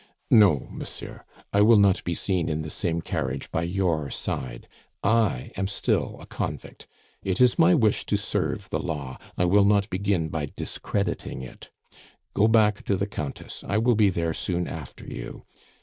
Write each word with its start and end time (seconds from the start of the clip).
"No, 0.31 0.67
monsieur; 0.71 1.23
I 1.53 1.61
will 1.61 1.77
not 1.77 2.03
be 2.03 2.15
seen 2.15 2.49
in 2.49 2.63
the 2.63 2.71
same 2.71 3.01
carriage 3.01 3.51
by 3.51 3.61
your 3.61 4.09
side 4.09 4.67
I 5.03 5.51
am 5.55 5.67
still 5.67 6.17
a 6.19 6.25
convict. 6.25 6.87
It 7.21 7.39
is 7.39 7.59
my 7.59 7.75
wish 7.75 8.07
to 8.07 8.17
serve 8.17 8.67
the 8.71 8.79
Law; 8.79 9.19
I 9.37 9.45
will 9.45 9.63
not 9.63 9.91
begin 9.91 10.29
by 10.29 10.53
discrediting 10.55 11.43
it. 11.43 11.69
Go 12.33 12.47
back 12.47 12.83
to 12.85 12.95
the 12.95 13.05
Countess; 13.05 13.63
I 13.67 13.77
will 13.77 13.93
be 13.93 14.09
there 14.09 14.33
soon 14.33 14.67
after 14.67 15.05
you. 15.05 15.43